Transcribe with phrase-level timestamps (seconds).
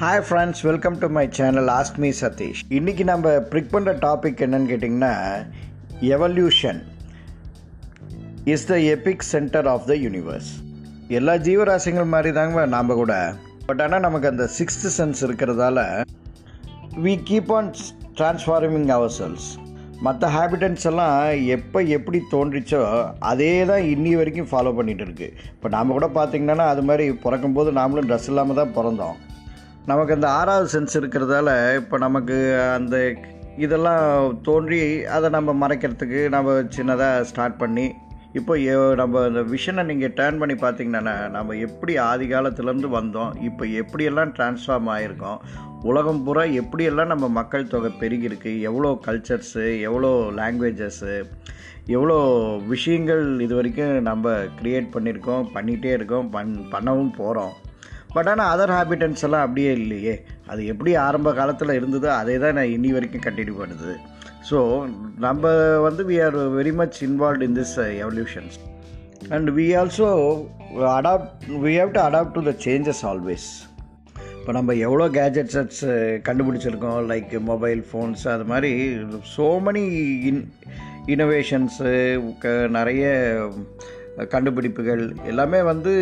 [0.00, 4.68] Hi friends welcome to my channel ask me Satish இன்றைக்கி நம்ம ப்ரிக் பண்ணுற டாபிக் என்னன்னு
[4.70, 5.10] கேட்டிங்கன்னா
[6.14, 6.80] evolution
[8.54, 10.48] is the epic centre of the universe
[11.18, 13.14] எல்லா ஜீவராசிகள் மாதிரி தாங்க நாம் கூட.
[13.68, 15.78] பட் ஆனால் நமக்கு அந்த சிக்ஸ்த் சென்ஸ் இருக்கிறதால
[17.06, 17.70] we keep on
[18.20, 19.48] transforming our cells
[20.06, 21.16] மற்ற ஹேபிட்டன்ஸ் எல்லாம்
[21.56, 22.82] எப்போ எப்படி தோன்றிச்சோ
[23.32, 28.08] அதே தான் இன்னி வரைக்கும் ஃபாலோ பண்ணிகிட்டு இருக்குது இப்போ நாம் கூட பார்த்திங்கன்னா அது மாதிரி பிறக்கும்போது நாமளும்
[28.10, 29.18] ட்ரெஸ் இல்லாமல் தான் பிறந்தோம்.
[29.86, 32.36] நமக்கு அந்த ஆறாவது சென்ஸ் இருக்கிறதால இப்போ நமக்கு
[32.74, 32.96] அந்த
[33.56, 34.04] இதெல்லாம்
[34.42, 37.86] தோன்றி அதை நம்ம மறைக்கிறதுக்கு நம்ம சின்னதாக ஸ்டார்ட் பண்ணி
[38.32, 38.54] இப்போ
[38.94, 44.90] நம்ம அந்த விஷனை நீங்கள் டேர்ன் பண்ணி பார்த்தீங்கன்னா நம்ம எப்படி ஆதி காலத்துலேருந்து வந்தோம் இப்போ எப்படியெல்லாம் ட்ரான்ஸ்ஃபார்ம்
[44.90, 45.40] ஆகிருக்கோம்
[45.82, 51.16] உலகம் பூரா எப்படியெல்லாம் நம்ம மக்கள் தொகை பெருகிருக்கு எவ்வளோ கல்ச்சர்ஸு எவ்வளோ லாங்குவேஜஸ்ஸு
[51.86, 52.18] எவ்வளோ
[52.66, 57.54] விஷயங்கள் இது வரைக்கும் நம்ம க்ரியேட் பண்ணியிருக்கோம் பண்ணிகிட்டே இருக்கோம் பண் பண்ணவும் போகிறோம்
[58.14, 60.14] பட் ஆனால் அதர் ஹாபிட்டன்ஸ் எல்லாம் அப்படியே இல்லையே.
[60.52, 63.92] அது எப்படி ஆரம்ப காலத்தில் இருந்ததோ அதே தான் நான் இனி வரைக்கும் கண்டினியூ பண்ணுது.
[64.48, 64.58] ஸோ
[65.26, 65.44] நம்ம
[65.86, 68.58] வந்து we are very much involve in this evolutions
[69.36, 70.06] and we also
[70.98, 73.48] adapt we have to adapt to the changes always
[74.40, 77.00] இப்போ நம்ம எவ்வளோ கேஜெட்ஸ் uh, கண்டுபிடிச்சிருக்கோம்?
[77.10, 78.70] லைக் மொபைல் ஃபோன்ஸ் அது மாதிரி
[79.34, 79.84] ஸோ மெனி
[80.30, 80.40] இன்
[81.14, 81.92] இனோவேஷன்ஸு
[82.78, 83.04] நிறைய
[84.34, 85.92] கண்டுபிடிப்புகள் எல்லாமே வந்து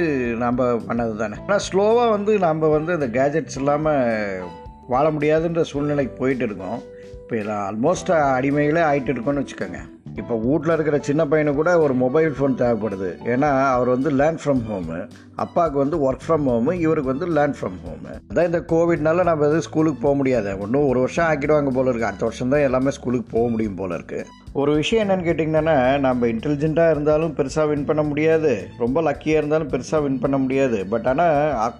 [0.45, 4.47] நாம் பண்ணது தானே ஆனால் ஸ்லோவாக வந்து நாம் வந்து இந்த கேஜெட்ஸ் இல்லாமல்
[4.95, 6.79] வாழ முடியாதுன்ற சூழ்நிலைக்கு போயிட்டு இருக்கோம்.
[7.23, 9.81] இப்போ எல்லாம் ஆல்மோஸ்ட் அடிமைகளே ஆகிட்டு இருக்கோம்னு வச்சுக்கோங்க.
[10.21, 13.11] இப்போ வீட்டில் இருக்கிற சின்ன பையனு கூட ஒரு மொபைல் ஃபோன் தேவைப்படுது.
[13.33, 14.99] ஏன்னா அவர் வந்து லேர்ன் ஃப்ரம் ஹோமு
[15.45, 19.67] அப்பாவுக்கு வந்து ஒர்க் ஃப்ரம் ஹோமு இவருக்கு வந்து லேர்ன் ஃப்ரம் ஹோமு அதான் இந்த கோவிட்னால நம்ம எதுவும்
[19.69, 20.59] ஸ்கூலுக்கு போக முடியாது.
[20.65, 24.25] ஒன்றும் ஒரு வருஷம் ஆக்கிடுவாங்க போல இருக்குது அடுத்த வருஷம் தான் எல்லாமே ஸ்கூலுக்கு போக முடியும் போல இருக்குது
[24.61, 28.53] ஒரு விஷயம் என்னென்னு கேட்டிங்கன்னா நம்ம இன்டெலிஜென்ட்டாக இருந்தாலும் பெருசாக வின் பண்ண முடியாது.
[28.79, 30.79] ரொம்ப லக்கியாக இருந்தாலும் பெருசாக வின் பண்ண முடியாது.
[30.93, 31.75] பட் ஆனால்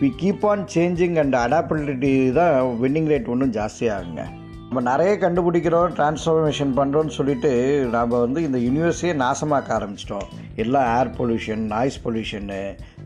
[0.00, 4.24] we keep on changing and adaptability தான் வின்னிங் ரேட் ஒன்றும் ஜாஸ்தியாகுங்க.
[4.70, 7.52] நம்ம நிறைய கண்டுபிடிக்கிறோம் டிரான்ஸ்ஃபர்மேஷன் பண்ணுறோன்னு சொல்லிட்டு
[7.92, 10.26] நாம் வந்து இந்த யூனிவர்ஸையே நாசமாக்க ஆரம்பிச்சிட்டோம்.
[10.64, 12.62] எல்லாம் ஏர் பொல்யூஷன் நாய்ஸ் பொல்யூஷனு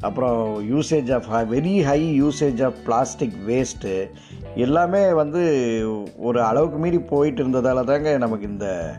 [0.09, 0.41] அப்புறம்
[0.73, 3.95] usage of very high usage of plastic waste
[4.57, 5.43] எல்லாமே வந்து
[6.17, 8.95] ஒரு அளவுக்கு மீறி போயிட்டு இருந்ததால தாங்க நமக்கு இந்த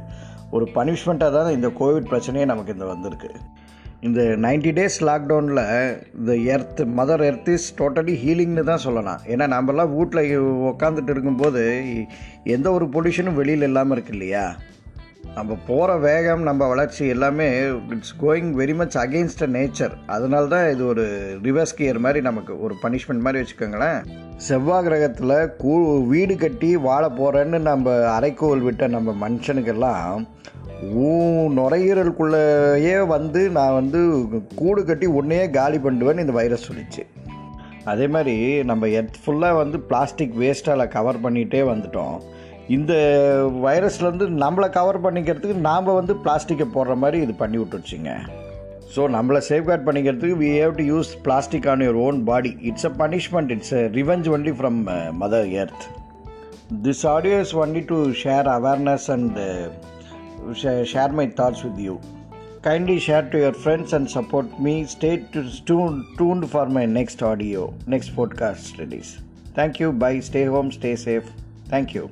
[0.51, 3.31] ஒரு பனிஷ்மெண்ட்டாக தான் இந்த கோவிட் பிரச்சனையே நமக்கு இந்த வந்திருக்கு.
[4.01, 9.19] இந்த 90 டேஸ் லாக்டவுனில் இந்த earth mother earth is totally ஹீலிங்னு தான் சொல்லலாம்.
[9.27, 11.83] ஏன்னா நம்மலாம் வீட்டில் உக்காந்துட்டு இருக்கும்போது
[12.43, 14.55] எந்த ஒரு பொல்யூஷனும் வெளியில் இல்லாமல் இருக்கு இல்லையா?
[15.35, 17.57] நம்ம போகிற வேகம் நம்ம வளர்ச்சி எல்லாமே
[17.89, 21.05] it's going very much against nature அதனால தான் இது ஒரு
[21.43, 24.03] ரிவர்ஸ் கியர் மாதிரி நமக்கு ஒரு பனிஷ்மெண்ட் மாதிரி வச்சுக்கோங்களேன்.
[24.45, 25.73] செவ்வாய் கிரகத்தில் கூ
[26.07, 30.25] வீடு கட்டி வாழ போகிறேன்னு நம்ம அரைக்கோல் விட்ட நம்ம மனுஷனுக்கெல்லாம்
[31.03, 31.09] ஊ
[31.57, 33.99] நுரையீரலுக்குள்ளேயே வந்து நான் வந்து
[34.55, 37.03] கூடு கட்டி உன்னையே காலி பண்ணுவேன்னு இந்த வைரஸ் சொல்லிச்சு.
[37.83, 42.17] அதே மாதிரி நம்ம எர்த் ஃபுல்லாக வந்து பிளாஸ்டிக் வேஸ்ட்டால் கவர் பண்ணிகிட்டே வந்துட்டோம்.
[42.67, 42.93] இந்த
[43.65, 48.11] வைரஸ்லேருந்து நம்மளை கவர் பண்ணிக்கிறதுக்கு நாம் வந்து பிளாஸ்டிக்கை போடுற மாதிரி இது பண்ணி விட்டுருச்சுங்க.
[48.94, 52.92] ஸோ நம்மளை சேஃப்கார்ட் பண்ணிக்கிறதுக்கு we have to use plastic on your own body it's a
[53.02, 54.78] punishment it's a revenge only from
[55.22, 55.84] mother earth
[56.86, 59.38] this audio is only to share awareness and
[60.84, 62.00] share my thoughts with you.
[62.62, 64.84] Kindly share to your friends and support me.
[64.84, 65.24] Stay
[65.64, 69.18] tuned, tuned for my next audio, next podcast release.
[69.54, 69.92] Thank you.
[69.92, 70.20] Bye.
[70.20, 70.70] Stay home.
[70.72, 71.24] Stay safe.
[71.68, 72.10] Thank you.